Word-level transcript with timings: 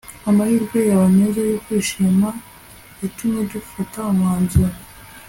amahirwe 0.29 0.77
yawe 0.89 1.07
meza 1.17 1.41
yo 1.51 1.57
kwishima 1.65 2.27
yatumye 2.99 3.41
dufata 3.53 3.97
umwanzuro 4.11 4.73